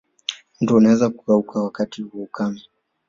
[0.61, 2.61] Mto umeanza kukauka wakati wa ukame